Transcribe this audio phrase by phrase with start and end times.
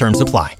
[0.00, 0.56] Terms apply.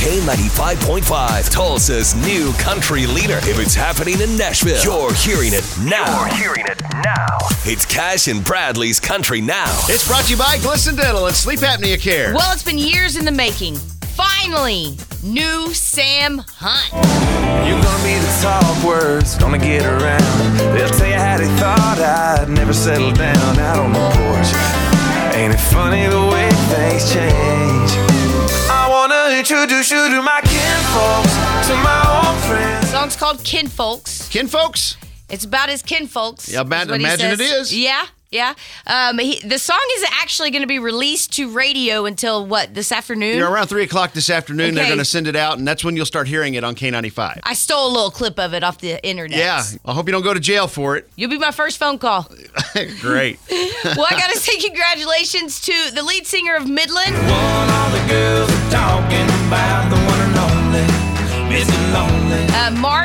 [0.00, 3.36] K95.5, Tulsa's new country leader.
[3.42, 6.24] If it's happening in Nashville, you're hearing it now.
[6.24, 7.36] You're hearing it now.
[7.66, 9.78] It's Cash and Bradley's Country Now.
[9.90, 12.32] It's brought to you by Glisten Dental and Sleep Apnea Care.
[12.32, 13.74] Well, it's been years in the making.
[14.16, 16.90] Finally, new Sam Hunt.
[17.68, 20.56] You're gonna be the talk words, gonna get around.
[20.74, 24.88] They'll tell you how they thought I'd never settle down out on the porch.
[25.36, 26.27] Ain't it funny the
[30.18, 32.86] to my kinfolks, to my old friends.
[32.86, 34.28] The song's called Kinfolks.
[34.30, 34.96] Kinfolks?
[35.28, 36.50] It's about his kinfolks.
[36.50, 37.76] Yeah, ima- is what he imagine it is.
[37.76, 38.54] Yeah, yeah.
[38.84, 42.90] Um, he, the song isn't actually going to be released to radio until what this
[42.90, 43.34] afternoon.
[43.34, 45.84] You know, around 3 o'clock this afternoon, they're going to send it out, and that's
[45.84, 47.40] when you'll start hearing it on K95.
[47.44, 49.38] I stole a little clip of it off the internet.
[49.38, 51.08] Yeah, I hope you don't go to jail for it.
[51.14, 52.28] You'll be my first phone call.
[53.00, 53.38] Great.
[53.50, 57.14] well, I got to say congratulations to the lead singer of Midland.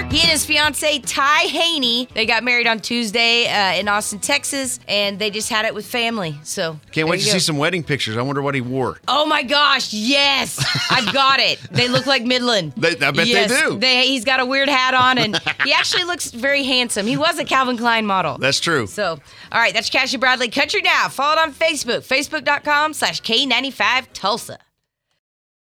[0.04, 4.20] Mark, he and his fiance Ty Haney, they got married on Tuesday uh, in Austin,
[4.20, 6.36] Texas, and they just had it with family.
[6.44, 8.18] So Can't wait to you see some wedding pictures.
[8.18, 9.00] I wonder what he wore.
[9.08, 11.59] Oh my gosh, yes, I've got it.
[11.72, 12.74] They look like Midland.
[12.78, 13.78] They- I bet they do.
[13.80, 17.06] They, he's got a weird hat on, and he actually looks very handsome.
[17.08, 18.38] He was a Calvin Klein model.
[18.38, 18.88] That's true.
[18.88, 19.20] So,
[19.52, 21.09] all right, that's Cassie Bradley Country Now.
[21.09, 24.58] Follow it on Facebook, facebook.com slash K95 Tulsa.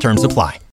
[0.00, 0.58] Terms apply.